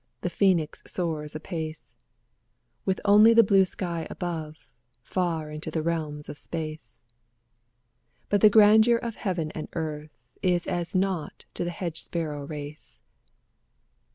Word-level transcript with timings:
the 0.21 0.31
phoenix 0.31 0.81
soars 0.87 1.35
apace, 1.35 1.95
With 2.85 2.99
only 3.05 3.35
the 3.35 3.43
blue 3.43 3.65
sky 3.65 4.07
above, 4.09 4.55
far 5.03 5.51
into 5.51 5.69
the 5.69 5.83
realms 5.83 6.27
of 6.27 6.39
space; 6.39 7.01
But 8.27 8.41
the 8.41 8.49
grandeur 8.49 8.97
of 8.97 9.13
heaven 9.13 9.51
and 9.51 9.67
earth 9.73 10.17
is 10.41 10.65
as 10.65 10.95
naught 10.95 11.45
to 11.53 11.63
the 11.63 11.69
hedge 11.69 12.01
sparrow 12.01 12.47
race. 12.47 12.99